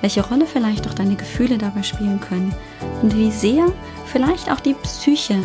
[0.00, 2.54] welche Rolle vielleicht auch deine Gefühle dabei spielen können
[3.02, 3.72] und wie sehr
[4.06, 5.38] vielleicht auch die Psyche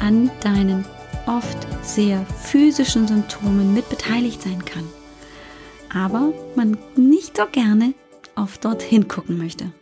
[0.00, 0.84] an deinen
[1.26, 4.84] oft sehr physischen Symptomen mit beteiligt sein kann.
[5.92, 7.94] Aber man nicht so gerne
[8.36, 9.72] oft dorthin gucken möchte.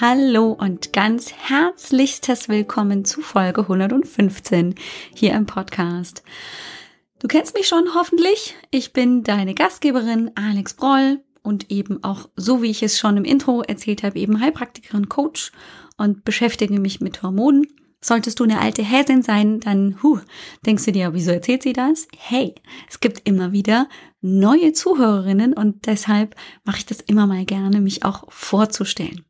[0.00, 4.74] Hallo und ganz herzlichstes Willkommen zu Folge 115
[5.14, 6.22] hier im Podcast.
[7.22, 8.56] Du kennst mich schon hoffentlich.
[8.72, 13.24] Ich bin deine Gastgeberin Alex Broll und eben auch, so wie ich es schon im
[13.24, 15.52] Intro erzählt habe, eben Heilpraktikerin, Coach
[15.96, 17.68] und beschäftige mich mit Hormonen.
[18.00, 20.18] Solltest du eine alte Häsin sein, dann huh,
[20.66, 22.08] denkst du dir, wieso erzählt sie das?
[22.18, 22.56] Hey,
[22.90, 23.88] es gibt immer wieder
[24.20, 29.24] neue Zuhörerinnen und deshalb mache ich das immer mal gerne, mich auch vorzustellen.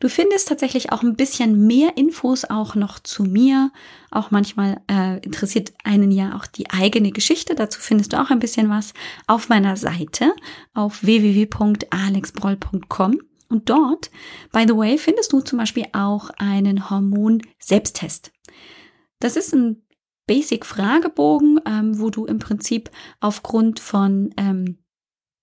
[0.00, 3.70] Du findest tatsächlich auch ein bisschen mehr Infos auch noch zu mir.
[4.10, 7.54] Auch manchmal äh, interessiert einen ja auch die eigene Geschichte.
[7.54, 8.94] Dazu findest du auch ein bisschen was
[9.26, 10.32] auf meiner Seite
[10.72, 13.20] auf www.alexbroll.com.
[13.50, 14.10] Und dort,
[14.52, 18.32] by the way, findest du zum Beispiel auch einen Hormon-Selbsttest.
[19.18, 19.84] Das ist ein
[20.26, 22.88] Basic-Fragebogen, ähm, wo du im Prinzip
[23.20, 24.78] aufgrund von ähm,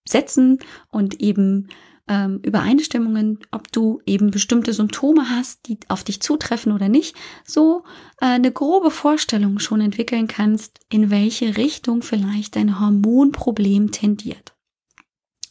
[0.08, 1.68] Sätzen und eben
[2.08, 7.84] ähm, Übereinstimmungen, ob du eben bestimmte Symptome hast, die auf dich zutreffen oder nicht, so
[8.22, 14.56] äh, eine grobe Vorstellung schon entwickeln kannst, in welche Richtung vielleicht dein Hormonproblem tendiert.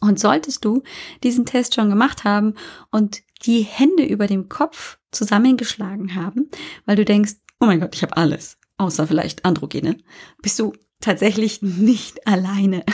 [0.01, 0.83] Und solltest du
[1.23, 2.55] diesen Test schon gemacht haben
[2.91, 6.51] und die Hände über dem Kopf zusammengeschlagen haben,
[6.85, 9.97] weil du denkst, oh mein Gott, ich habe alles, außer vielleicht Androgene,
[10.43, 12.85] bist du tatsächlich nicht alleine.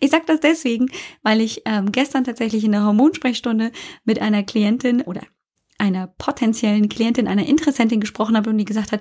[0.00, 0.90] ich sage das deswegen,
[1.22, 3.72] weil ich ähm, gestern tatsächlich in der Hormonsprechstunde
[4.04, 5.22] mit einer Klientin oder
[5.78, 9.00] einer potenziellen Klientin, einer Interessentin gesprochen habe und die gesagt hat,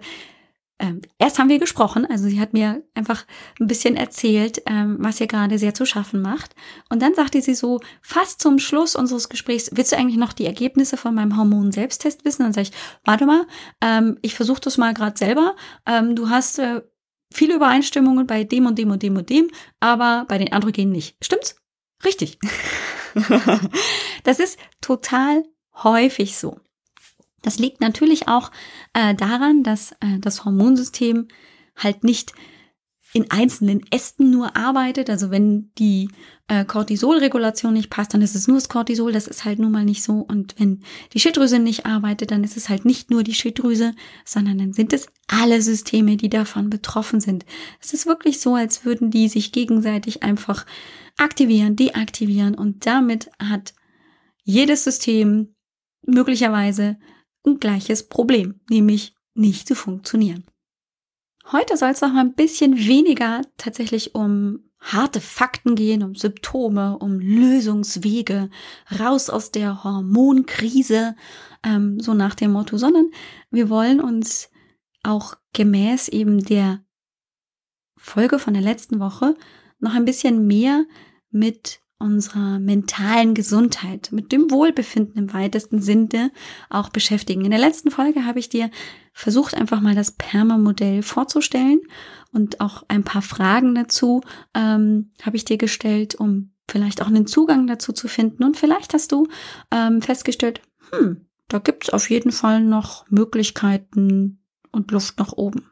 [0.79, 3.25] ähm, erst haben wir gesprochen, also sie hat mir einfach
[3.59, 6.55] ein bisschen erzählt, ähm, was ihr gerade sehr zu schaffen macht.
[6.89, 10.45] Und dann sagte sie so, fast zum Schluss unseres Gesprächs, willst du eigentlich noch die
[10.45, 12.43] Ergebnisse von meinem Hormon-Selbsttest wissen?
[12.43, 13.47] Dann sage ich, warte mal,
[13.81, 15.55] ähm, ich versuche das mal gerade selber.
[15.87, 16.81] Ähm, du hast äh,
[17.31, 19.49] viele Übereinstimmungen bei dem und dem und dem und dem,
[19.79, 21.15] aber bei den Androgenen nicht.
[21.21, 21.57] Stimmt's?
[22.03, 22.39] Richtig.
[24.23, 25.43] das ist total
[25.83, 26.59] häufig so.
[27.41, 28.51] Das liegt natürlich auch
[28.93, 31.27] äh, daran, dass äh, das Hormonsystem
[31.75, 32.33] halt nicht
[33.17, 35.09] in einzelnen Ästen nur arbeitet.
[35.09, 36.09] Also wenn die
[36.47, 39.83] äh, Cortisolregulation nicht passt, dann ist es nur das Cortisol, das ist halt nun mal
[39.83, 40.19] nicht so.
[40.19, 40.83] Und wenn
[41.13, 44.93] die Schilddrüse nicht arbeitet, dann ist es halt nicht nur die Schilddrüse, sondern dann sind
[44.93, 47.43] es alle Systeme, die davon betroffen sind.
[47.81, 50.67] Es ist wirklich so, als würden die sich gegenseitig einfach
[51.17, 53.73] aktivieren, deaktivieren und damit hat
[54.43, 55.55] jedes System
[56.05, 56.97] möglicherweise
[57.47, 60.43] ein gleiches Problem, nämlich nicht zu funktionieren.
[61.51, 66.97] Heute soll es noch mal ein bisschen weniger tatsächlich um harte Fakten gehen, um Symptome,
[66.97, 68.49] um Lösungswege,
[68.99, 71.15] raus aus der Hormonkrise,
[71.63, 73.11] ähm, so nach dem Motto, sondern
[73.49, 74.49] wir wollen uns
[75.03, 76.83] auch gemäß eben der
[77.95, 79.35] Folge von der letzten Woche
[79.79, 80.85] noch ein bisschen mehr
[81.31, 86.31] mit unserer mentalen Gesundheit, mit dem Wohlbefinden im weitesten Sinne
[86.69, 87.43] auch beschäftigen.
[87.43, 88.69] In der letzten Folge habe ich dir
[89.13, 91.81] versucht, einfach mal das Perma-Modell vorzustellen
[92.31, 94.21] und auch ein paar Fragen dazu
[94.53, 98.43] ähm, habe ich dir gestellt, um vielleicht auch einen Zugang dazu zu finden.
[98.43, 99.27] Und vielleicht hast du
[99.71, 104.39] ähm, festgestellt, hm, da gibt's auf jeden Fall noch Möglichkeiten
[104.71, 105.71] und Luft nach oben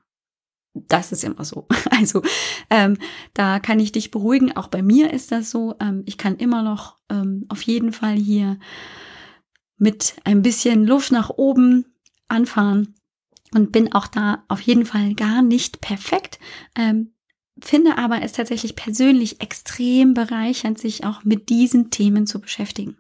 [0.75, 1.67] das ist immer so.
[1.97, 2.21] Also
[2.69, 2.97] ähm,
[3.33, 4.55] da kann ich dich beruhigen.
[4.55, 5.75] Auch bei mir ist das so.
[5.79, 8.59] Ähm, ich kann immer noch ähm, auf jeden Fall hier
[9.77, 11.85] mit ein bisschen Luft nach oben
[12.27, 12.95] anfahren
[13.53, 16.39] und bin auch da auf jeden Fall gar nicht perfekt.
[16.77, 17.11] Ähm,
[17.63, 22.97] finde aber es tatsächlich persönlich extrem bereichernd, sich auch mit diesen Themen zu beschäftigen.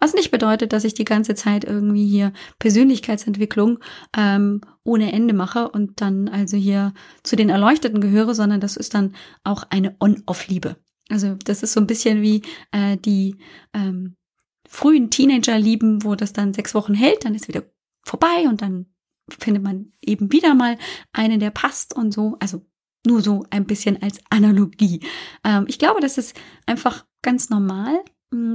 [0.00, 3.78] Was nicht bedeutet, dass ich die ganze Zeit irgendwie hier Persönlichkeitsentwicklung
[4.16, 8.94] ähm, ohne Ende mache und dann also hier zu den Erleuchteten gehöre, sondern das ist
[8.94, 9.14] dann
[9.44, 10.76] auch eine On-Off-Liebe.
[11.10, 12.42] Also das ist so ein bisschen wie
[12.72, 13.36] äh, die
[13.74, 14.16] ähm,
[14.66, 17.64] frühen Teenager-Lieben, wo das dann sechs Wochen hält, dann ist wieder
[18.02, 18.86] vorbei und dann
[19.28, 20.78] findet man eben wieder mal
[21.12, 22.36] einen, der passt und so.
[22.40, 22.64] Also
[23.06, 25.00] nur so ein bisschen als Analogie.
[25.44, 28.02] Ähm, ich glaube, das ist einfach ganz normal.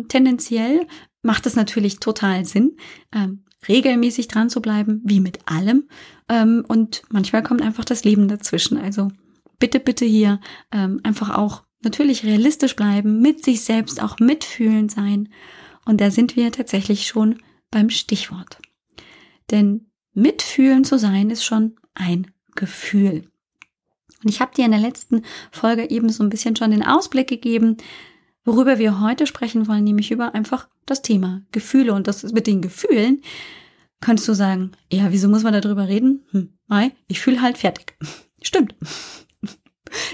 [0.08, 0.88] Tendenziell
[1.26, 2.78] macht es natürlich total Sinn,
[3.14, 5.90] ähm, regelmäßig dran zu bleiben, wie mit allem.
[6.30, 8.78] Ähm, und manchmal kommt einfach das Leben dazwischen.
[8.78, 9.10] Also
[9.60, 10.40] bitte, bitte hier
[10.72, 15.30] ähm, einfach auch natürlich realistisch bleiben, mit sich selbst auch mitfühlen sein.
[15.86, 17.40] Und da sind wir tatsächlich schon
[17.72, 18.60] beim Stichwort.
[19.52, 23.24] Denn mitfühlen zu sein ist schon ein Gefühl.
[24.24, 27.28] Und ich habe dir in der letzten Folge eben so ein bisschen schon den Ausblick
[27.28, 27.78] gegeben,
[28.44, 31.94] worüber wir heute sprechen wollen, nämlich über einfach das Thema Gefühle.
[31.94, 33.22] Und das mit den Gefühlen
[34.02, 36.26] kannst du sagen, ja, wieso muss man darüber reden?
[36.32, 37.98] Hm, Mai, ich fühle halt fertig.
[38.42, 38.76] Stimmt.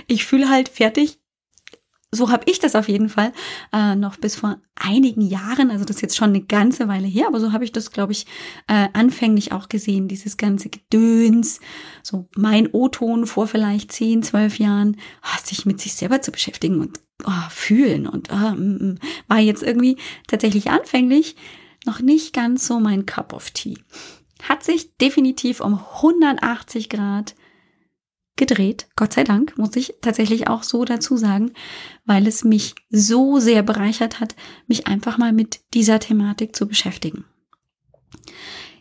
[0.06, 1.22] Ich fühle halt fertig
[2.14, 3.32] so habe ich das auf jeden Fall
[3.72, 7.28] äh, noch bis vor einigen Jahren, also das ist jetzt schon eine ganze Weile her,
[7.28, 8.26] aber so habe ich das, glaube ich,
[8.68, 11.62] äh, anfänglich auch gesehen, dieses ganze Gedöns,
[12.04, 16.82] so mein O-Ton vor vielleicht 10, 12 Jahren, oh, sich mit sich selber zu beschäftigen
[16.82, 18.54] und oh, fühlen und oh,
[19.28, 19.98] war jetzt irgendwie
[20.28, 21.36] tatsächlich anfänglich
[21.86, 23.78] noch nicht ganz so mein Cup of Tea.
[24.44, 27.36] Hat sich definitiv um 180 Grad
[28.36, 28.88] gedreht.
[28.96, 31.52] Gott sei Dank, muss ich tatsächlich auch so dazu sagen,
[32.06, 34.36] weil es mich so sehr bereichert hat,
[34.68, 37.26] mich einfach mal mit dieser Thematik zu beschäftigen.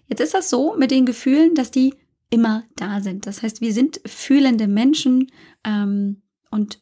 [0.09, 1.95] Jetzt ist das so mit den Gefühlen, dass die
[2.31, 3.27] immer da sind.
[3.27, 5.31] Das heißt, wir sind fühlende Menschen
[5.65, 6.81] ähm, und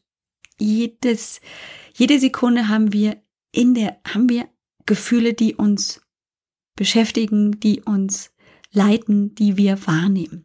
[0.59, 1.41] jedes,
[1.95, 3.17] jede Sekunde haben wir
[3.53, 4.49] in der, haben wir
[4.87, 6.01] Gefühle, die uns
[6.77, 8.31] beschäftigen, die uns
[8.73, 10.45] leiten, die wir wahrnehmen.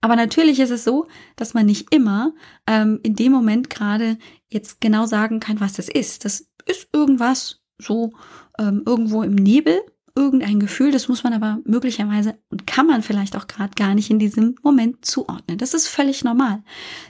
[0.00, 1.06] Aber natürlich ist es so,
[1.36, 2.34] dass man nicht immer
[2.66, 4.18] ähm, in dem Moment gerade
[4.50, 6.24] jetzt genau sagen kann, was das ist.
[6.24, 8.12] Das ist irgendwas so
[8.58, 9.80] ähm, irgendwo im Nebel,
[10.16, 10.90] irgendein Gefühl.
[10.90, 12.36] Das muss man aber möglicherweise
[12.66, 15.58] kann man vielleicht auch gerade gar nicht in diesem Moment zuordnen.
[15.58, 16.62] Das ist völlig normal,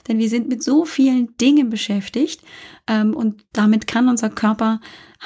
[0.07, 2.41] denn wir sind mit so vielen Dingen beschäftigt
[2.87, 4.81] ähm, und damit kann unser Körper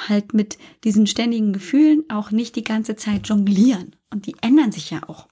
[0.08, 3.96] halt mit diesen ständigen Gefühlen auch nicht die ganze Zeit jonglieren.
[4.10, 5.28] Und die ändern sich ja auch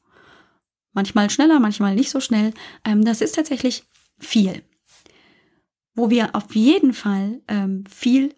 [0.92, 2.52] manchmal schneller, manchmal nicht so schnell.
[2.84, 3.84] Ähm, das ist tatsächlich
[4.18, 4.62] viel.
[5.94, 8.34] Wo wir auf jeden Fall ähm, viel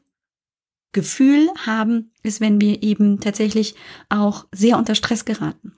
[0.92, 3.74] Gefühl haben, ist, wenn wir eben tatsächlich
[4.08, 5.77] auch sehr unter Stress geraten.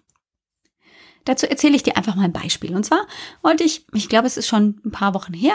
[1.25, 2.75] Dazu erzähle ich dir einfach mal ein Beispiel.
[2.75, 3.06] Und zwar
[3.43, 5.55] wollte ich, ich glaube, es ist schon ein paar Wochen her,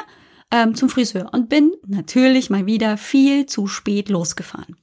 [0.52, 4.76] ähm, zum Friseur und bin natürlich mal wieder viel zu spät losgefahren.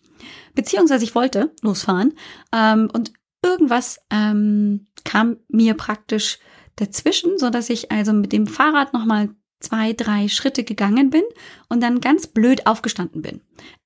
[0.54, 2.14] Beziehungsweise ich wollte losfahren
[2.52, 3.12] ähm, und
[3.44, 6.38] irgendwas ähm, kam mir praktisch
[6.76, 9.30] dazwischen, so dass ich also mit dem Fahrrad nochmal
[9.60, 11.22] zwei, drei Schritte gegangen bin
[11.68, 13.40] und dann ganz blöd aufgestanden bin.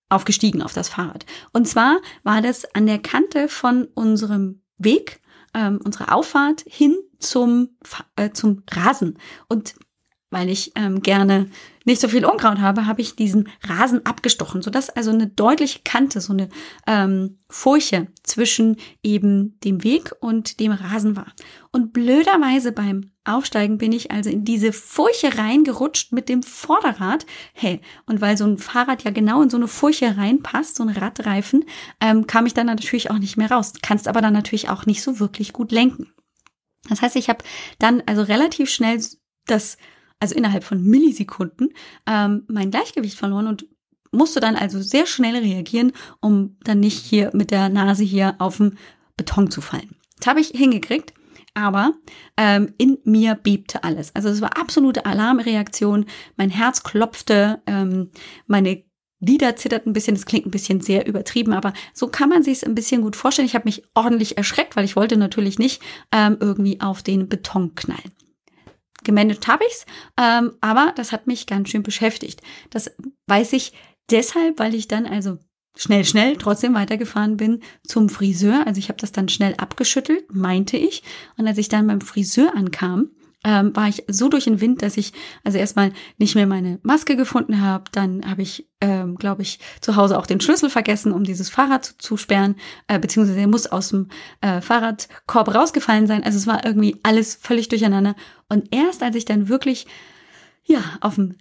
[0.08, 1.26] Aufgestiegen auf das Fahrrad.
[1.52, 5.20] Und zwar war das an der Kante von unserem Weg,
[5.56, 7.70] ähm, unserer Auffahrt hin zum,
[8.14, 9.18] äh, zum Rasen.
[9.48, 9.74] Und
[10.30, 11.48] weil ich ähm, gerne
[11.84, 16.20] nicht so viel Unkraut habe, habe ich diesen Rasen abgestochen, sodass also eine deutliche Kante,
[16.20, 16.48] so eine
[16.86, 21.32] ähm, Furche zwischen eben dem Weg und dem Rasen war.
[21.70, 27.24] Und blöderweise beim Aufsteigen bin ich also in diese Furche reingerutscht mit dem Vorderrad.
[27.52, 30.90] Hey, und weil so ein Fahrrad ja genau in so eine Furche reinpasst, so ein
[30.90, 31.64] Radreifen,
[32.00, 33.72] ähm, kam ich dann natürlich auch nicht mehr raus.
[33.80, 36.12] Kannst aber dann natürlich auch nicht so wirklich gut lenken.
[36.88, 37.44] Das heißt, ich habe
[37.78, 39.00] dann also relativ schnell
[39.46, 39.76] das
[40.20, 41.70] also innerhalb von Millisekunden,
[42.06, 43.66] ähm, mein Gleichgewicht verloren und
[44.12, 48.56] musste dann also sehr schnell reagieren, um dann nicht hier mit der Nase hier auf
[48.58, 48.78] den
[49.16, 49.96] Beton zu fallen.
[50.18, 51.12] Das habe ich hingekriegt,
[51.54, 51.92] aber
[52.36, 54.14] ähm, in mir bebte alles.
[54.14, 56.06] Also es war absolute Alarmreaktion.
[56.36, 58.10] Mein Herz klopfte, ähm,
[58.46, 58.84] meine
[59.20, 62.58] Lieder zitterten ein bisschen, das klingt ein bisschen sehr übertrieben, aber so kann man sich
[62.58, 63.46] es ein bisschen gut vorstellen.
[63.46, 67.74] Ich habe mich ordentlich erschreckt, weil ich wollte natürlich nicht ähm, irgendwie auf den Beton
[67.74, 68.12] knallen.
[69.06, 69.86] Gemanagt habe ich's,
[70.20, 72.42] ähm, aber das hat mich ganz schön beschäftigt.
[72.70, 72.90] Das
[73.26, 73.72] weiß ich
[74.10, 75.38] deshalb, weil ich dann also
[75.76, 78.66] schnell, schnell trotzdem weitergefahren bin zum Friseur.
[78.66, 81.02] Also ich habe das dann schnell abgeschüttelt, meinte ich.
[81.38, 83.10] Und als ich dann beim Friseur ankam,
[83.46, 85.12] ähm, war ich so durch den Wind, dass ich
[85.44, 87.84] also erstmal nicht mehr meine Maske gefunden habe.
[87.92, 91.84] Dann habe ich, ähm, glaube ich, zu Hause auch den Schlüssel vergessen, um dieses Fahrrad
[91.84, 92.56] zu, zu sperren,
[92.88, 94.08] äh, beziehungsweise er muss aus dem
[94.40, 96.24] äh, Fahrradkorb rausgefallen sein.
[96.24, 98.16] Also es war irgendwie alles völlig durcheinander.
[98.48, 99.86] Und erst als ich dann wirklich
[100.64, 101.36] ja auf dem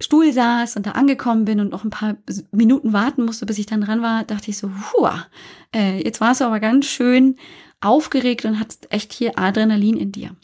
[0.00, 2.16] Stuhl saß und da angekommen bin und noch ein paar
[2.52, 5.26] Minuten warten musste, bis ich dann dran war, dachte ich so, hua,
[5.74, 7.36] äh, jetzt warst du aber ganz schön
[7.80, 10.34] aufgeregt und hast echt hier Adrenalin in dir.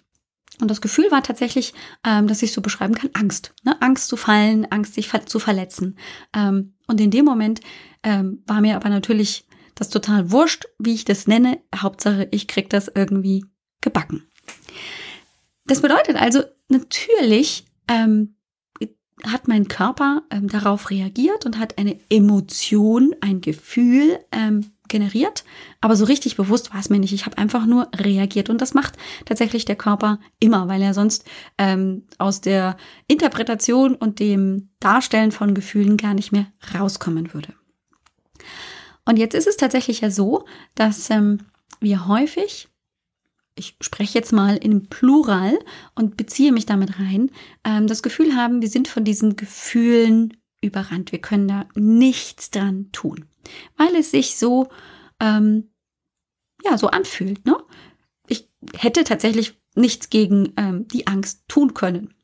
[0.61, 3.53] Und das Gefühl war tatsächlich, ähm, dass ich so beschreiben kann, Angst.
[3.65, 3.81] Ne?
[3.83, 5.99] Angst zu fallen, Angst sich ver zu verletzen.
[6.35, 7.61] Ähm, und in dem Moment
[8.03, 11.61] ähm, war mir aber natürlich das total wurscht, wie ich das nenne.
[11.75, 13.45] Hauptsache, ich krieg das irgendwie
[13.81, 14.27] gebacken.
[15.67, 18.37] Das bedeutet also, natürlich ähm,
[19.25, 25.45] hat mein Körper ähm, darauf reagiert und hat eine Emotion, ein Gefühl ähm, generiert,
[25.81, 27.13] aber so richtig bewusst war es mir nicht.
[27.13, 31.25] Ich habe einfach nur reagiert und das macht tatsächlich der Körper immer, weil er sonst
[31.59, 32.77] ähm, aus der
[33.07, 37.55] Interpretation und dem Darstellen von Gefühlen gar nicht mehr rauskommen würde.
[39.07, 41.41] Und jetzt ist es tatsächlich ja so, dass ähm,
[41.81, 42.69] wir häufig,
[43.55, 45.59] ich spreche jetzt mal in Plural
[45.95, 47.31] und beziehe mich damit rein,
[47.65, 51.13] ähm, das Gefühl haben, wir sind von diesen Gefühlen überrannt.
[51.13, 53.27] Wir können da nichts dran tun
[53.77, 54.69] weil es sich so,
[55.21, 55.71] ähm,
[56.65, 57.45] ja, so anfühlt.
[57.47, 57.57] Ne?
[58.29, 62.15] Ich hätte tatsächlich nichts gegen ähm, die Angst tun können.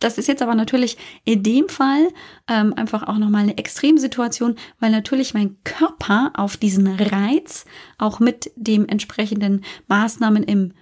[0.00, 2.08] Das ist jetzt aber natürlich in dem Fall
[2.46, 7.64] ähm, einfach auch nochmal eine Extremsituation, weil natürlich mein Körper auf diesen Reiz
[7.98, 10.72] auch mit dem entsprechenden Maßnahmen im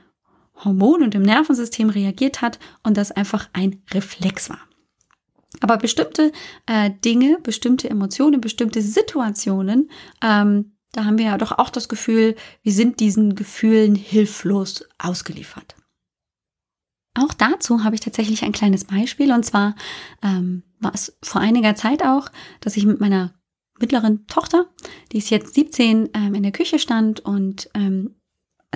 [0.64, 4.60] Hormon- und im Nervensystem reagiert hat und das einfach ein Reflex war.
[5.60, 6.32] Aber bestimmte
[6.66, 9.90] äh, Dinge, bestimmte Emotionen, bestimmte Situationen,
[10.22, 15.76] ähm, da haben wir ja doch auch das Gefühl, wir sind diesen Gefühlen hilflos ausgeliefert.
[17.18, 19.74] Auch dazu habe ich tatsächlich ein kleines Beispiel und zwar
[20.22, 23.34] ähm, war es vor einiger Zeit auch, dass ich mit meiner
[23.78, 24.66] mittleren Tochter,
[25.12, 28.15] die ist jetzt 17, ähm, in der Küche stand und ähm,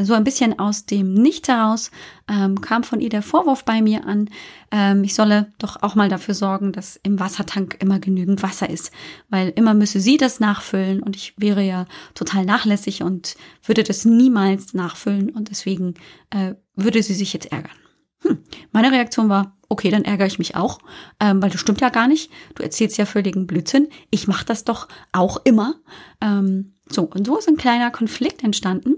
[0.04, 1.90] so ein bisschen aus dem Nichts heraus
[2.28, 4.28] ähm, kam von ihr der Vorwurf bei mir an,
[4.70, 8.90] ähm, ich solle doch auch mal dafür sorgen, dass im Wassertank immer genügend Wasser ist,
[9.28, 14.04] weil immer müsse sie das nachfüllen und ich wäre ja total nachlässig und würde das
[14.04, 15.94] niemals nachfüllen und deswegen
[16.30, 17.76] äh, würde sie sich jetzt ärgern.
[18.22, 18.38] Hm.
[18.72, 20.78] Meine Reaktion war, okay, dann ärgere ich mich auch,
[21.20, 22.30] ähm, weil das stimmt ja gar nicht.
[22.54, 23.88] Du erzählst ja völligen Blödsinn.
[24.10, 25.76] Ich mache das doch auch immer.
[26.20, 28.96] Ähm, so, und so ist ein kleiner Konflikt entstanden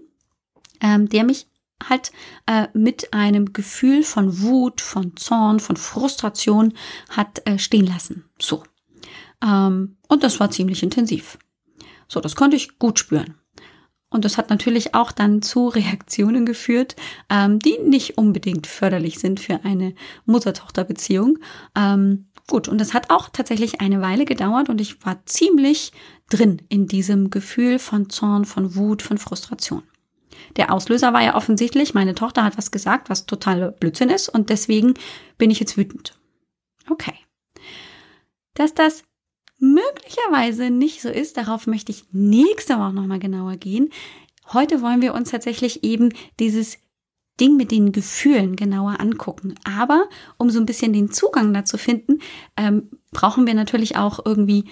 [0.83, 1.47] ähm, der mich
[1.89, 2.12] halt
[2.47, 6.75] äh, mit einem Gefühl von Wut, von Zorn, von Frustration
[7.11, 8.25] hat äh, stehen lassen.
[8.41, 8.62] So.
[9.43, 11.39] Ähm, und das war ziemlich intensiv.
[12.09, 13.35] So, das konnte ich gut spüren.
[14.11, 16.97] Und das hat natürlich auch dann zu Reaktionen geführt,
[17.31, 19.95] ähm, die nicht unbedingt förderlich sind für eine
[20.27, 21.39] Mutter-Tochter-Beziehung.
[21.75, 25.93] Ähm, gut, und das hat auch tatsächlich eine Weile gedauert und ich war ziemlich
[26.29, 29.83] drin in diesem Gefühl von Zorn, von Wut, von Frustration.
[30.56, 34.50] Der Auslöser war ja offensichtlich, meine Tochter hat was gesagt, was total Blödsinn ist und
[34.50, 34.94] deswegen
[35.38, 36.18] bin ich jetzt wütend.
[36.88, 37.14] Okay.
[38.54, 39.04] Dass das
[39.58, 43.90] möglicherweise nicht so ist, darauf möchte ich nächste Woche nochmal genauer gehen.
[44.52, 46.78] Heute wollen wir uns tatsächlich eben dieses
[47.40, 49.54] Ding mit den Gefühlen genauer angucken.
[49.64, 52.20] Aber um so ein bisschen den Zugang dazu finden,
[52.56, 54.64] ähm, brauchen wir natürlich auch irgendwie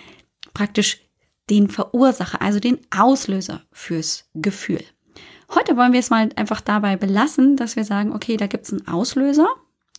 [0.55, 1.01] praktisch
[1.49, 4.83] den Verursacher, also den Auslöser fürs Gefühl.
[5.53, 8.73] Heute wollen wir es mal einfach dabei belassen, dass wir sagen, okay, da gibt es
[8.73, 9.49] einen Auslöser.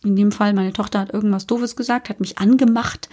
[0.02, 3.08] In dem Fall, meine Tochter hat irgendwas Doofes gesagt, hat mich angemacht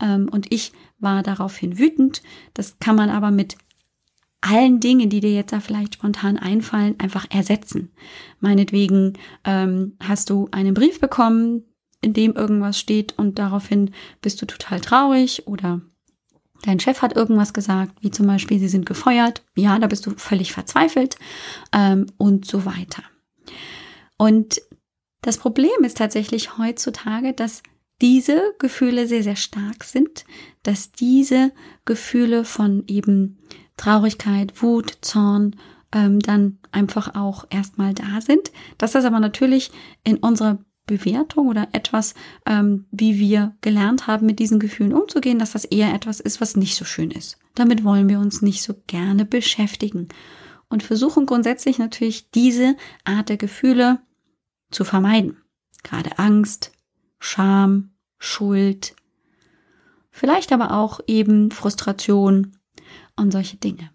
[0.00, 2.22] ähm, und ich war daraufhin wütend.
[2.54, 3.56] Das kann man aber mit
[4.40, 7.92] allen Dingen, die dir jetzt da vielleicht spontan einfallen, einfach ersetzen.
[8.40, 11.62] Meinetwegen ähm, hast du einen Brief bekommen,
[12.00, 15.80] in dem irgendwas steht und daraufhin bist du total traurig oder
[16.62, 20.12] dein Chef hat irgendwas gesagt, wie zum Beispiel, sie sind gefeuert, ja, da bist du
[20.16, 21.16] völlig verzweifelt.
[21.72, 23.02] Ähm, und so weiter.
[24.16, 24.60] Und
[25.22, 27.62] das Problem ist tatsächlich heutzutage, dass
[28.00, 30.24] diese Gefühle sehr, sehr stark sind,
[30.62, 31.52] dass diese
[31.84, 33.38] Gefühle von eben
[33.76, 35.56] Traurigkeit, Wut, Zorn
[35.92, 39.70] ähm, dann einfach auch erstmal da sind, dass das aber natürlich
[40.04, 42.14] in unserer Bewertung oder etwas,
[42.46, 46.56] ähm, wie wir gelernt haben, mit diesen Gefühlen umzugehen, dass das eher etwas ist, was
[46.56, 47.38] nicht so schön ist.
[47.54, 50.08] Damit wollen wir uns nicht so gerne beschäftigen
[50.68, 54.00] und versuchen grundsätzlich natürlich diese Art der Gefühle
[54.70, 55.36] zu vermeiden.
[55.82, 56.72] Gerade Angst,
[57.18, 58.96] Scham, Schuld,
[60.10, 62.56] vielleicht aber auch eben Frustration
[63.16, 63.90] und solche Dinge.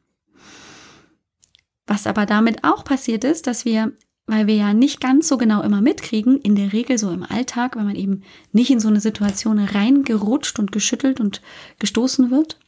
[1.86, 3.94] Was aber damit auch passiert ist, dass wir
[4.28, 7.78] weil wir ja nicht ganz so genau immer mitkriegen, in der Regel so im Alltag,
[7.78, 11.42] wenn man eben nicht in so eine Situation reingerutscht und geschüttelt und
[11.80, 12.60] gestoßen wird,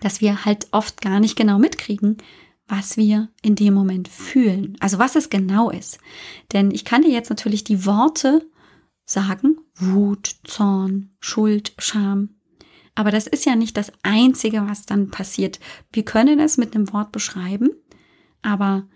[0.00, 2.16] dass wir halt oft gar nicht genau mitkriegen,
[2.68, 4.76] was wir in dem Moment fühlen.
[4.78, 5.98] Also was es genau ist.
[6.52, 8.46] Denn ich kann dir jetzt natürlich die Worte
[9.04, 12.36] sagen, Wut, Zorn, Schuld, Scham.
[12.94, 15.58] Aber das ist ja nicht das Einzige, was dann passiert.
[15.92, 17.70] Wir können es mit einem Wort beschreiben,
[18.42, 18.86] aber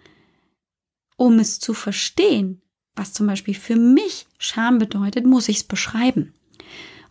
[1.22, 2.62] um es zu verstehen,
[2.96, 6.34] was zum Beispiel für mich Scham bedeutet, muss ich es beschreiben.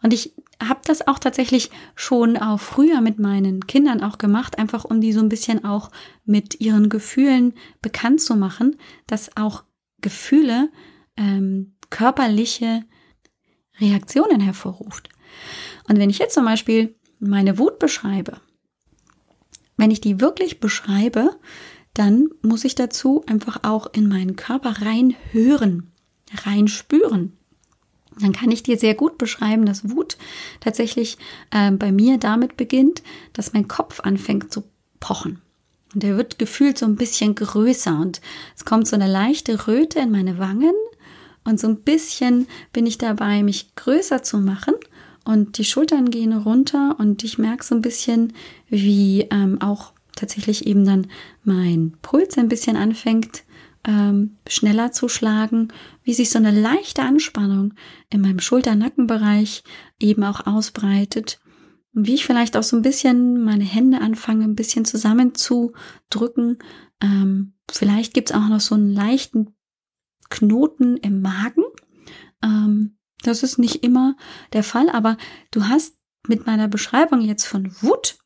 [0.03, 4.83] Und ich habe das auch tatsächlich schon auch früher mit meinen Kindern auch gemacht, einfach
[4.83, 5.91] um die so ein bisschen auch
[6.25, 8.75] mit ihren Gefühlen bekannt zu machen,
[9.07, 9.63] dass auch
[10.01, 10.69] Gefühle
[11.15, 12.83] ähm, körperliche
[13.79, 15.07] Reaktionen hervorruft.
[15.87, 18.41] Und wenn ich jetzt zum Beispiel meine Wut beschreibe,
[19.77, 21.39] wenn ich die wirklich beschreibe,
[21.93, 25.91] dann muss ich dazu einfach auch in meinen Körper rein hören,
[26.45, 27.33] rein spüren.
[28.19, 30.17] Dann kann ich dir sehr gut beschreiben, dass Wut
[30.59, 31.17] tatsächlich
[31.51, 34.63] äh, bei mir damit beginnt, dass mein Kopf anfängt zu
[34.99, 35.41] pochen.
[35.93, 38.21] Und der wird gefühlt so ein bisschen größer und
[38.55, 40.73] es kommt so eine leichte Röte in meine Wangen
[41.43, 44.75] und so ein bisschen bin ich dabei, mich größer zu machen
[45.25, 48.33] und die Schultern gehen runter und ich merke so ein bisschen,
[48.69, 51.07] wie ähm, auch tatsächlich eben dann
[51.43, 53.43] mein Puls ein bisschen anfängt
[53.83, 55.69] ähm, schneller zu schlagen,
[56.03, 57.73] wie sich so eine leichte Anspannung
[58.09, 59.63] in meinem Schulter-Nackenbereich
[59.99, 61.39] eben auch ausbreitet
[61.93, 66.59] und wie ich vielleicht auch so ein bisschen meine Hände anfange, ein bisschen zusammenzudrücken.
[67.01, 69.55] Ähm, vielleicht gibt es auch noch so einen leichten
[70.29, 71.63] Knoten im Magen.
[72.43, 74.15] Ähm, das ist nicht immer
[74.53, 75.17] der Fall, aber
[75.51, 75.95] du hast
[76.27, 78.17] mit meiner Beschreibung jetzt von Wut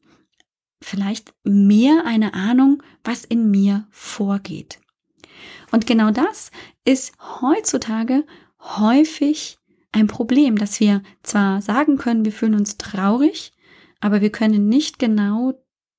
[0.86, 4.80] vielleicht mehr eine Ahnung, was in mir vorgeht.
[5.72, 6.52] Und genau das
[6.86, 8.24] ist heutzutage
[8.60, 9.58] häufig
[9.92, 13.52] ein Problem, dass wir zwar sagen können, wir fühlen uns traurig,
[14.00, 15.54] aber wir können nicht genau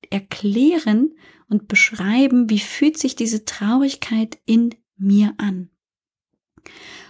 [0.09, 1.13] erklären
[1.49, 5.69] und beschreiben, wie fühlt sich diese Traurigkeit in mir an.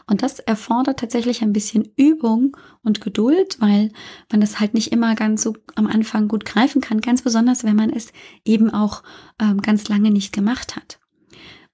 [0.09, 3.91] Und das erfordert tatsächlich ein bisschen Übung und Geduld, weil
[4.31, 7.75] man das halt nicht immer ganz so am Anfang gut greifen kann, ganz besonders wenn
[7.75, 8.13] man es
[8.45, 9.03] eben auch
[9.39, 10.99] ähm, ganz lange nicht gemacht hat.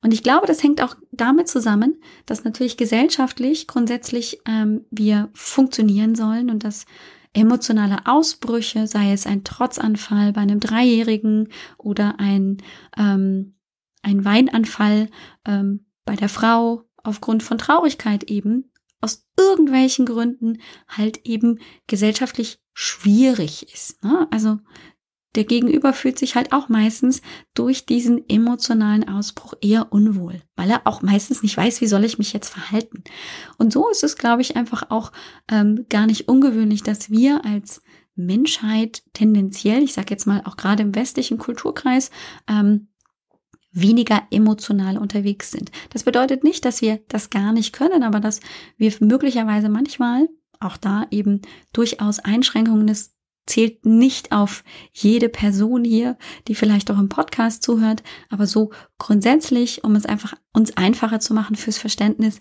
[0.02, 6.16] Und ich glaube, das hängt auch damit zusammen, dass natürlich gesellschaftlich grundsätzlich ähm, wir funktionieren
[6.16, 6.86] sollen und dass
[7.34, 12.58] emotionale Ausbrüche, sei es ein Trotzanfall bei einem Dreijährigen oder ein,
[12.98, 13.56] ähm,
[14.02, 15.10] ein Weinanfall
[15.46, 23.72] ähm, bei der Frau aufgrund von Traurigkeit eben aus irgendwelchen Gründen halt eben gesellschaftlich schwierig
[23.74, 24.04] ist.
[24.04, 24.28] Ne?
[24.32, 24.60] Also
[25.36, 27.22] der Gegenüber fühlt sich halt auch meistens
[27.56, 32.20] durch diesen emotionalen Ausbruch eher unwohl, weil er auch meistens nicht weiß, wie soll ich
[32.20, 33.04] mich jetzt verhalten.
[33.58, 35.12] Und so ist es, glaube ich, einfach auch
[35.50, 37.82] ähm, gar nicht ungewöhnlich, dass wir als
[38.16, 42.12] Menschheit tendenziell, ich sage jetzt mal auch gerade im westlichen Kulturkreis,
[42.48, 42.90] ähm,
[43.74, 45.72] weniger emotional unterwegs sind.
[45.90, 48.40] Das bedeutet nicht, dass wir das gar nicht können, aber dass
[48.78, 51.42] wir möglicherweise manchmal auch da eben
[51.74, 53.14] durchaus Einschränkungen des
[53.46, 59.84] zählt nicht auf jede Person hier, die vielleicht auch im Podcast zuhört, aber so grundsätzlich,
[59.84, 62.40] um es einfach uns einfacher zu machen fürs Verständnis,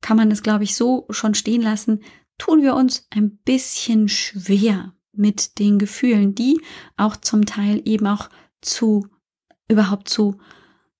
[0.00, 2.02] kann man es, glaube ich, so schon stehen lassen,
[2.38, 6.60] tun wir uns ein bisschen schwer mit den Gefühlen, die
[6.96, 9.06] auch zum Teil eben auch zu
[9.70, 10.38] überhaupt zu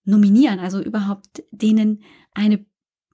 [0.05, 2.03] nominieren, also überhaupt denen
[2.33, 2.65] eine,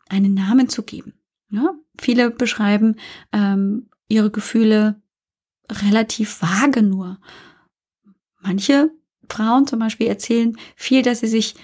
[0.09, 1.15] einen Namen zu geben.
[1.51, 2.97] Ja, viele beschreiben
[3.33, 5.01] ähm, ihre Gefühle
[5.71, 7.19] relativ vage nur.
[8.41, 8.91] Manche
[9.29, 11.55] Frauen zum Beispiel erzählen viel, dass sie sich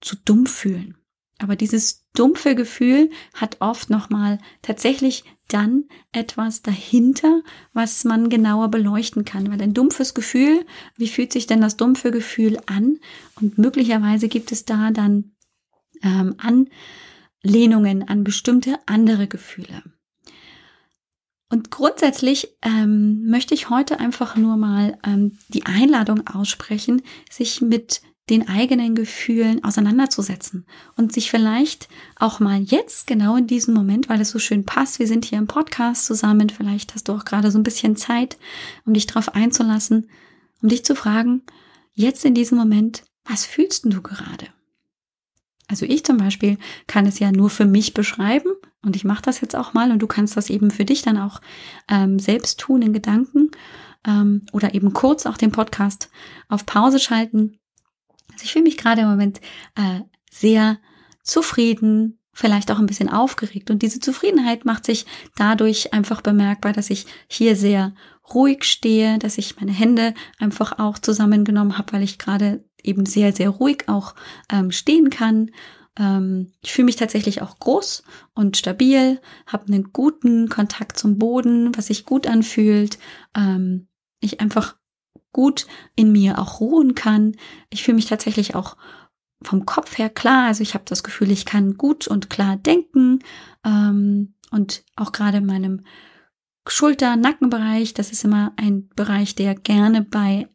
[0.00, 0.97] zu dumm fühlen.
[1.38, 9.24] Aber dieses dumpfe Gefühl hat oft nochmal tatsächlich dann etwas dahinter, was man genauer beleuchten
[9.24, 9.50] kann.
[9.50, 12.98] Weil ein dumpfes Gefühl, wie fühlt sich denn das dumpfe Gefühl an?
[13.40, 15.32] Und möglicherweise gibt es da dann
[16.02, 16.34] ähm,
[17.42, 19.82] Anlehnungen an bestimmte andere Gefühle.
[21.50, 28.02] Und grundsätzlich ähm, möchte ich heute einfach nur mal ähm, die Einladung aussprechen, sich mit
[28.30, 34.20] den eigenen Gefühlen auseinanderzusetzen und sich vielleicht auch mal jetzt, genau in diesem Moment, weil
[34.20, 37.50] es so schön passt, wir sind hier im Podcast zusammen, vielleicht hast du auch gerade
[37.50, 38.38] so ein bisschen Zeit,
[38.84, 40.10] um dich darauf einzulassen,
[40.62, 41.42] um dich zu fragen,
[41.94, 44.46] jetzt in diesem Moment, was fühlst du gerade?
[45.68, 48.50] Also ich zum Beispiel kann es ja nur für mich beschreiben
[48.82, 51.18] und ich mache das jetzt auch mal und du kannst das eben für dich dann
[51.18, 51.40] auch
[51.88, 53.50] ähm, selbst tun in Gedanken
[54.06, 56.10] ähm, oder eben kurz auch den Podcast
[56.48, 57.58] auf Pause schalten
[58.32, 59.40] also ich fühle mich gerade im Moment
[59.74, 60.78] äh, sehr
[61.22, 63.70] zufrieden, vielleicht auch ein bisschen aufgeregt.
[63.70, 67.94] Und diese Zufriedenheit macht sich dadurch einfach bemerkbar, dass ich hier sehr
[68.32, 73.32] ruhig stehe, dass ich meine Hände einfach auch zusammengenommen habe, weil ich gerade eben sehr,
[73.32, 74.14] sehr ruhig auch
[74.52, 75.50] ähm, stehen kann.
[75.98, 81.76] Ähm, ich fühle mich tatsächlich auch groß und stabil, habe einen guten Kontakt zum Boden,
[81.76, 82.98] was sich gut anfühlt.
[83.36, 83.88] Ähm,
[84.20, 84.76] ich einfach
[85.32, 87.36] gut in mir auch ruhen kann.
[87.70, 88.76] Ich fühle mich tatsächlich auch
[89.42, 90.46] vom Kopf her klar.
[90.46, 93.20] Also ich habe das Gefühl, ich kann gut und klar denken.
[93.64, 95.84] Ähm, und auch gerade in meinem
[96.66, 100.48] Schulter-Nackenbereich, das ist immer ein Bereich, der gerne bei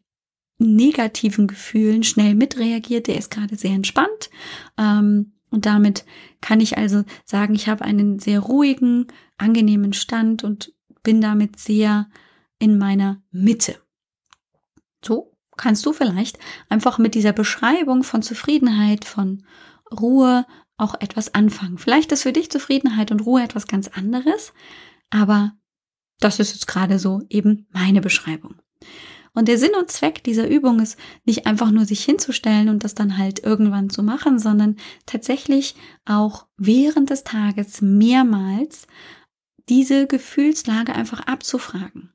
[0.58, 3.06] negativen Gefühlen schnell mitreagiert.
[3.06, 4.30] Der ist gerade sehr entspannt.
[4.78, 6.04] Ähm, und damit
[6.40, 9.06] kann ich also sagen, ich habe einen sehr ruhigen,
[9.38, 12.08] angenehmen Stand und bin damit sehr
[12.58, 13.83] in meiner Mitte.
[15.04, 16.38] So kannst du vielleicht
[16.68, 19.44] einfach mit dieser Beschreibung von Zufriedenheit, von
[19.92, 21.78] Ruhe auch etwas anfangen.
[21.78, 24.52] Vielleicht ist für dich Zufriedenheit und Ruhe etwas ganz anderes,
[25.10, 25.52] aber
[26.18, 28.56] das ist jetzt gerade so eben meine Beschreibung.
[29.34, 32.94] Und der Sinn und Zweck dieser Übung ist nicht einfach nur sich hinzustellen und das
[32.94, 38.86] dann halt irgendwann zu machen, sondern tatsächlich auch während des Tages mehrmals
[39.68, 42.12] diese Gefühlslage einfach abzufragen.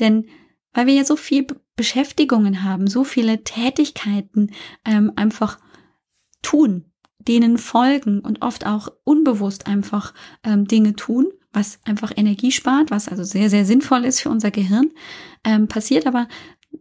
[0.00, 0.26] Denn
[0.74, 4.52] weil wir ja so viel Beschäftigungen haben, so viele Tätigkeiten
[4.84, 5.58] ähm, einfach
[6.42, 6.84] tun,
[7.18, 13.08] denen folgen und oft auch unbewusst einfach ähm, Dinge tun, was einfach Energie spart, was
[13.08, 14.90] also sehr, sehr sinnvoll ist für unser Gehirn,
[15.44, 16.28] ähm, passiert aber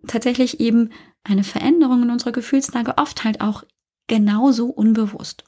[0.08, 0.90] tatsächlich eben
[1.24, 3.64] eine Veränderung in unserer Gefühlslage oft halt auch
[4.08, 5.46] genauso unbewusst.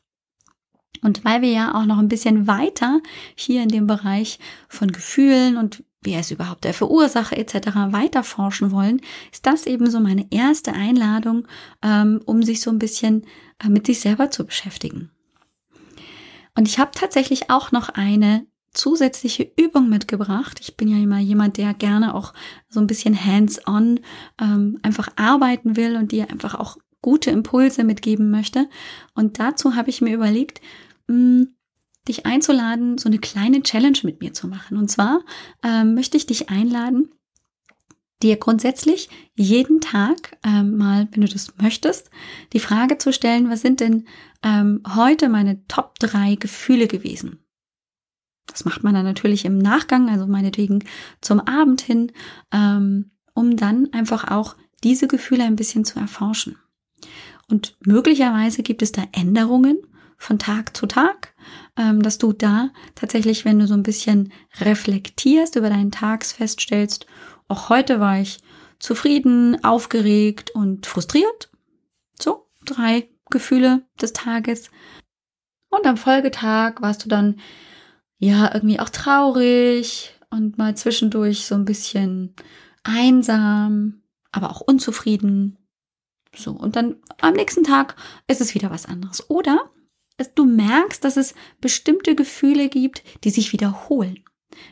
[1.01, 3.01] Und weil wir ja auch noch ein bisschen weiter
[3.36, 7.68] hier in dem Bereich von Gefühlen und wer ist überhaupt der Verursacher etc.
[7.91, 11.48] weiter forschen wollen, ist das eben so meine erste Einladung,
[11.82, 13.26] ähm, um sich so ein bisschen
[13.63, 15.12] äh, mit sich selber zu beschäftigen.
[16.58, 20.60] Und ich habe tatsächlich auch noch eine zusätzliche Übung mitgebracht.
[20.62, 22.34] Ich bin ja immer jemand, der gerne auch
[22.70, 24.02] so ein bisschen hands-on
[24.39, 28.68] ähm, einfach arbeiten will und dir einfach auch gute Impulse mitgeben möchte.
[29.13, 30.62] Und dazu habe ich mir überlegt,
[31.08, 31.55] mh, hm,
[32.08, 34.78] dich einzuladen, so eine kleine Challenge mit mir zu machen.
[34.78, 35.22] Und zwar
[35.63, 37.10] ähm, möchte ich dich einladen,
[38.22, 42.10] dir grundsätzlich jeden Tag ähm, mal, wenn du das möchtest,
[42.54, 44.08] die Frage zu stellen, was sind denn
[44.44, 47.39] ähm, heute meine Top drei Gefühle gewesen?
[48.48, 50.84] Das macht man dann natürlich im Nachgang, also meinetwegen
[51.22, 52.12] zum Abend hin,
[52.54, 56.58] ähm, um dann einfach auch diese Gefühle ein bisschen zu erforschen.
[57.48, 59.78] Und möglicherweise gibt es da Änderungen
[60.17, 61.34] von Tag zu Tag,
[61.78, 67.06] ähm, dass du da tatsächlich, wenn du so ein bisschen reflektierst über deinen Tags, feststellst,
[67.47, 68.39] auch heute war ich
[68.80, 71.49] zufrieden, aufgeregt und frustriert.
[72.19, 74.69] So, drei Gefühle des Tages.
[75.69, 77.39] Und am Folgetag warst du dann
[78.17, 82.36] ja irgendwie auch traurig und mal zwischendurch so ein bisschen
[82.84, 84.01] einsam,
[84.32, 85.58] aber auch unzufrieden.
[86.36, 87.95] So, und dann am nächsten Tag
[88.28, 89.30] ist es wieder was anderes.
[89.30, 89.71] Oder
[90.36, 94.23] du merkst, dass es bestimmte Gefühle gibt, die sich wiederholen.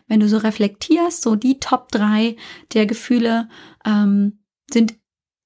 [0.08, 2.36] Wenn du so reflektierst, so die Top 3
[2.74, 3.50] der Gefühle
[3.86, 4.40] ähm,
[4.72, 4.96] sind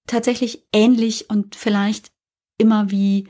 [0.05, 2.12] tatsächlich ähnlich und vielleicht
[2.57, 3.27] immer wie,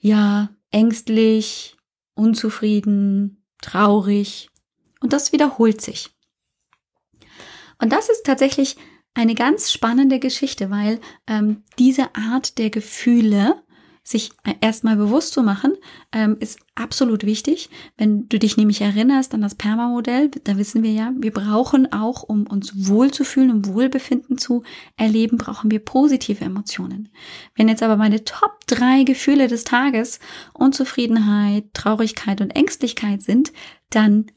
[0.00, 1.76] ja, ängstlich,
[2.14, 4.50] unzufrieden, traurig.
[5.00, 6.10] Und das wiederholt sich.
[7.80, 8.76] Und das ist tatsächlich
[9.14, 13.62] eine ganz spannende Geschichte, weil ähm, diese Art der Gefühle
[14.08, 14.30] sich
[14.62, 15.74] erstmal bewusst zu machen,
[16.12, 17.68] ähm, ist absolut wichtig.
[17.98, 22.22] Wenn du dich nämlich erinnerst an das Perma-Modell, da wissen wir ja, wir brauchen auch,
[22.22, 24.62] um uns wohlzufühlen, um Wohlbefinden zu
[24.96, 27.10] erleben, brauchen wir positive Emotionen.
[27.54, 30.20] Wenn jetzt aber meine Top drei Gefühle des Tages
[30.54, 33.52] Unzufriedenheit, Traurigkeit und Ängstlichkeit sind,
[33.90, 34.30] dann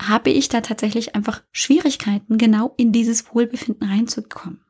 [0.00, 4.60] habe ich da tatsächlich einfach Schwierigkeiten, genau in dieses Wohlbefinden reinzukommen.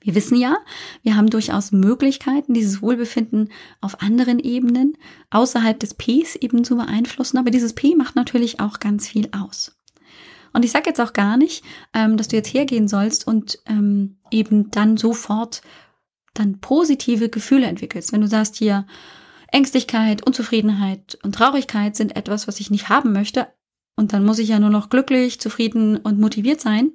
[0.00, 0.56] Wir wissen ja,
[1.02, 4.96] wir haben durchaus Möglichkeiten, dieses Wohlbefinden auf anderen Ebenen
[5.30, 9.76] außerhalb des Ps eben zu beeinflussen, aber dieses P macht natürlich auch ganz viel aus.
[10.52, 14.18] Und ich sage jetzt auch gar nicht, ähm, dass du jetzt hergehen sollst und ähm,
[14.30, 15.62] eben dann sofort
[16.34, 18.12] dann positive Gefühle entwickelst.
[18.12, 18.86] Wenn du sagst hier,
[19.50, 23.48] Ängstlichkeit, Unzufriedenheit und Traurigkeit sind etwas, was ich nicht haben möchte,
[23.96, 26.92] und dann muss ich ja nur noch glücklich, zufrieden und motiviert sein.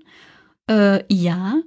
[0.69, 1.61] Äh, ja,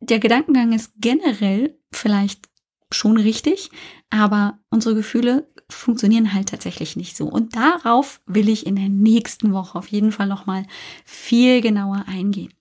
[0.00, 2.48] der Gedankengang ist generell vielleicht
[2.92, 3.70] schon richtig,
[4.10, 7.26] aber unsere Gefühle funktionieren halt tatsächlich nicht so.
[7.26, 10.66] Und darauf will ich in der nächsten Woche auf jeden Fall nochmal
[11.04, 12.52] viel genauer eingehen.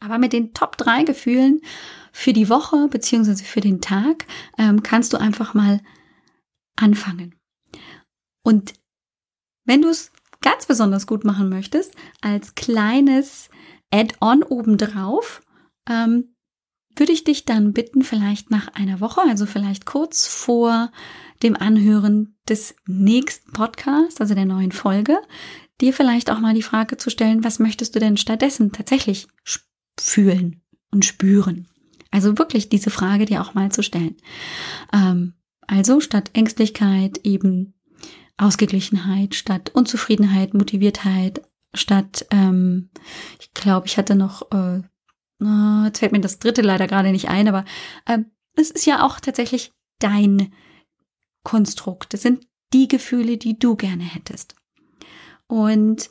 [0.00, 1.62] Aber mit den Top 3 Gefühlen
[2.12, 4.26] für die Woche beziehungsweise für den Tag
[4.58, 5.80] ähm, kannst du einfach mal
[6.76, 7.34] anfangen.
[8.42, 8.74] Und
[9.64, 13.48] wenn du es ganz besonders gut machen möchtest, als kleines
[13.90, 15.40] Add-on obendrauf,
[15.88, 16.34] ähm,
[16.96, 20.92] würde ich dich dann bitten, vielleicht nach einer Woche, also vielleicht kurz vor
[21.42, 25.18] dem Anhören des nächsten Podcasts, also der neuen Folge,
[25.80, 29.26] dir vielleicht auch mal die Frage zu stellen, was möchtest du denn stattdessen tatsächlich
[29.98, 31.68] fühlen und spüren?
[32.10, 34.16] Also wirklich diese Frage dir auch mal zu stellen.
[34.92, 35.34] Ähm,
[35.66, 37.74] also statt Ängstlichkeit eben
[38.36, 41.42] Ausgeglichenheit, statt Unzufriedenheit, Motiviertheit,
[41.72, 42.90] statt, ähm,
[43.40, 44.82] ich glaube, ich hatte noch äh,
[45.40, 47.64] Jetzt fällt mir das dritte leider gerade nicht ein, aber
[48.06, 48.18] äh,
[48.56, 50.52] es ist ja auch tatsächlich dein
[51.42, 52.14] Konstrukt.
[52.14, 54.54] Das sind die Gefühle, die du gerne hättest.
[55.46, 56.10] Und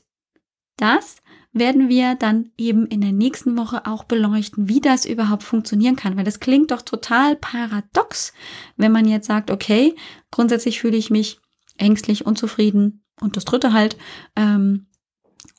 [0.77, 1.17] das
[1.51, 6.17] werden wir dann eben in der nächsten Woche auch beleuchten, wie das überhaupt funktionieren kann.
[6.17, 8.33] Weil das klingt doch total paradox,
[8.75, 9.95] wenn man jetzt sagt, okay,
[10.31, 11.39] grundsätzlich fühle ich mich
[11.77, 13.97] ängstlich, unzufrieden und das dritte halt.
[14.35, 14.87] Ähm,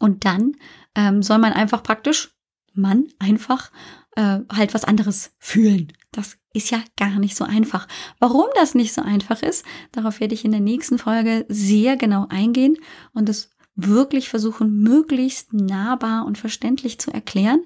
[0.01, 0.57] und dann
[0.95, 2.34] ähm, soll man einfach praktisch,
[2.75, 3.71] man einfach
[4.17, 5.93] äh, halt was anderes fühlen.
[6.13, 7.89] Das ist ja gar nicht so einfach.
[8.21, 12.27] Warum das nicht so einfach ist, darauf werde ich in der nächsten Folge sehr genau
[12.29, 12.77] eingehen
[13.13, 17.65] und es wirklich versuchen, möglichst nahbar und verständlich zu erklären.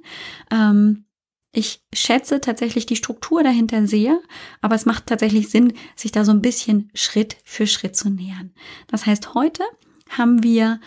[0.51, 1.05] Ähm,
[1.53, 4.21] ich schätze tatsächlich die Struktur dahinter sehr,
[4.61, 8.53] aber es macht tatsächlich Sinn, sich da so ein bisschen Schritt für Schritt zu nähern.
[8.87, 9.65] Das heißt, heute
[10.09, 10.81] haben wir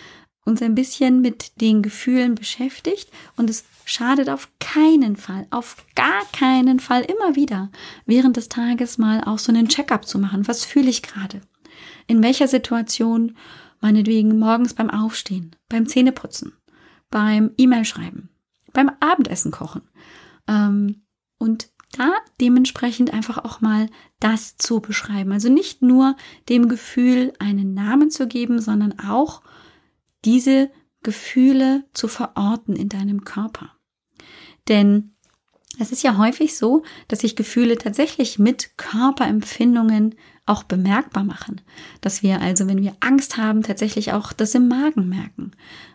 [0.45, 6.23] uns ein bisschen mit den Gefühlen beschäftigt und es schadet auf keinen Fall, auf gar
[6.33, 7.69] keinen Fall immer wieder
[8.05, 10.47] während des Tages mal auch so einen Checkup zu machen.
[10.47, 11.41] Was fühle ich gerade?
[12.07, 13.37] In welcher Situation,
[13.81, 16.53] meinetwegen morgens beim Aufstehen, beim Zähneputzen,
[17.09, 18.29] beim E-Mail schreiben,
[18.73, 19.83] beim Abendessen kochen.
[20.47, 21.03] Ähm,
[21.37, 25.31] und da dementsprechend einfach auch mal das zu beschreiben.
[25.31, 26.15] Also nicht nur
[26.49, 29.41] dem Gefühl einen Namen zu geben, sondern auch
[30.25, 30.71] diese
[31.03, 33.71] Gefühle zu verorten in deinem Körper.
[34.67, 35.15] Denn
[35.79, 41.61] es ist ja häufig so, dass sich Gefühle tatsächlich mit Körperempfindungen auch bemerkbar machen.
[42.01, 45.51] Dass wir also, wenn wir Angst haben, tatsächlich auch das im Magen merken.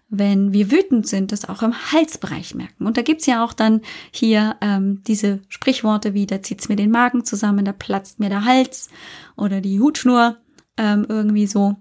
[0.08, 2.86] Wenn wir wütend sind, das auch im Halsbereich merken.
[2.86, 6.90] Und da gibt's ja auch dann hier ähm, diese Sprichworte wie, da zieht's mir den
[6.90, 8.88] Magen zusammen, da platzt mir der Hals
[9.36, 10.38] oder die Hutschnur
[10.76, 11.76] ähm, irgendwie so.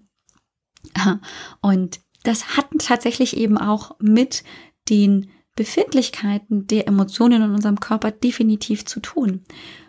[1.62, 4.44] Und das hat tatsächlich eben auch mit
[4.90, 9.46] den Befindlichkeiten der Emotionen in unserem Körper definitiv zu tun.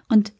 [0.08, 0.32] Und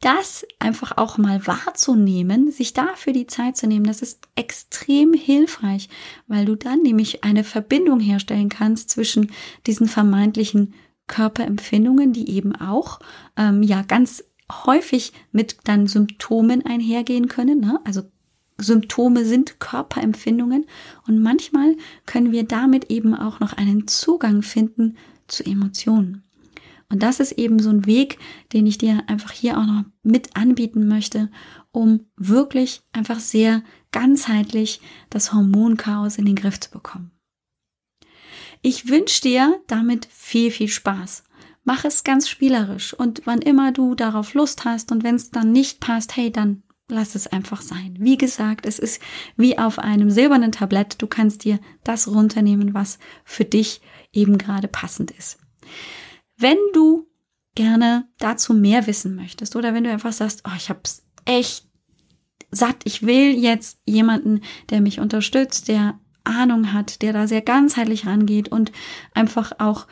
[0.00, 5.90] das einfach auch mal wahrzunehmen, sich dafür die Zeit zu nehmen, das ist extrem hilfreich,
[6.26, 9.30] weil du dann nämlich eine Verbindung herstellen kannst zwischen
[9.66, 10.72] diesen vermeintlichen
[11.06, 13.00] Körperempfindungen, die eben auch
[13.36, 14.24] ähm, ja ganz
[14.64, 17.80] häufig mit dann Symptomen einhergehen können, ne?
[17.84, 18.02] also
[18.60, 20.66] Symptome sind Körperempfindungen
[21.06, 24.96] und manchmal können wir damit eben auch noch einen Zugang finden
[25.28, 26.24] zu Emotionen.
[26.90, 28.18] Und das ist eben so ein Weg,
[28.52, 31.30] den ich dir einfach hier auch noch mit anbieten möchte,
[31.70, 37.12] um wirklich einfach sehr ganzheitlich das Hormonchaos in den Griff zu bekommen.
[38.60, 41.24] Ich wünsche dir damit viel, viel Spaß.
[41.62, 45.52] Mach es ganz spielerisch und wann immer du darauf Lust hast und wenn es dann
[45.52, 47.96] nicht passt, hey, dann lass es einfach sein.
[47.98, 49.00] Wie gesagt, es ist
[49.36, 51.00] wie auf einem silbernen Tablett.
[51.00, 53.80] Du kannst dir das runternehmen, was für dich
[54.12, 55.38] eben gerade passend ist.
[56.36, 57.06] Wenn du
[57.54, 61.66] gerne dazu mehr wissen möchtest oder wenn du einfach sagst, oh, ich hab's echt
[62.50, 68.06] satt, ich will jetzt jemanden, der mich unterstützt, der Ahnung hat, der da sehr ganzheitlich
[68.06, 68.72] rangeht und
[69.14, 69.86] einfach auch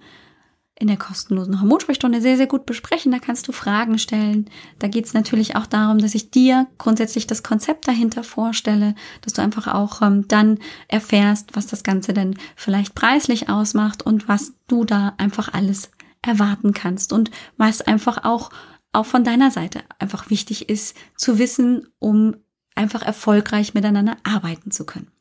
[0.79, 3.11] in der kostenlosen Hormonsprechstunde sehr, sehr gut besprechen.
[3.11, 4.49] Da kannst du Fragen stellen.
[4.77, 9.33] Da geht es natürlich auch darum, dass ich dir grundsätzlich das Konzept dahinter vorstelle, dass
[9.33, 14.53] du einfach auch ähm, dann erfährst, was das Ganze denn vielleicht preislich ausmacht und was
[14.67, 15.89] du da einfach alles
[16.21, 18.51] erwarten kannst und was einfach auch,
[18.91, 22.35] auch von deiner Seite einfach wichtig ist zu wissen, um
[22.75, 25.11] einfach erfolgreich miteinander arbeiten zu können.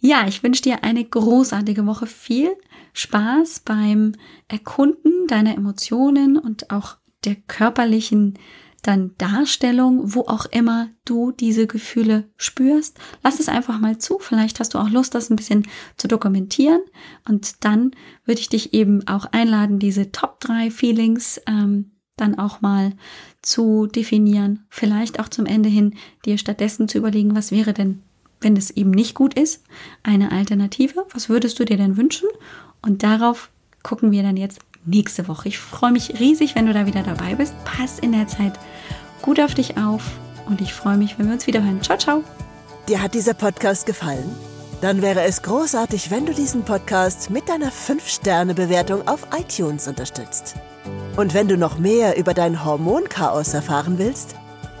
[0.00, 2.06] Ja, ich wünsche dir eine großartige Woche.
[2.06, 2.54] Viel
[2.94, 4.12] Spaß beim
[4.48, 8.38] Erkunden deiner Emotionen und auch der körperlichen
[8.86, 12.98] dann Darstellung, wo auch immer du diese Gefühle spürst.
[13.22, 14.18] Lass es einfach mal zu.
[14.18, 16.80] Vielleicht hast du auch Lust, das ein bisschen zu dokumentieren.
[17.26, 17.92] Und dann
[18.24, 22.92] würde ich dich eben auch einladen, diese Top 3 Feelings ähm, dann auch mal
[23.42, 24.66] zu definieren.
[24.68, 28.02] Vielleicht auch zum Ende hin dir stattdessen zu überlegen, was wäre denn,
[28.44, 29.62] wenn es eben nicht gut ist,
[30.02, 31.06] eine Alternative.
[31.12, 32.28] Was würdest du dir denn wünschen?
[32.82, 33.50] Und darauf
[33.82, 35.48] gucken wir dann jetzt nächste Woche.
[35.48, 37.54] Ich freue mich riesig, wenn du da wieder dabei bist.
[37.64, 38.52] Pass in der Zeit
[39.22, 40.02] gut auf dich auf
[40.46, 41.82] und ich freue mich, wenn wir uns wieder hören.
[41.82, 42.22] Ciao, ciao.
[42.88, 44.30] Dir hat dieser Podcast gefallen?
[44.82, 50.56] Dann wäre es großartig, wenn du diesen Podcast mit deiner 5-Sterne-Bewertung auf iTunes unterstützt.
[51.16, 54.34] Und wenn du noch mehr über dein Hormonchaos erfahren willst,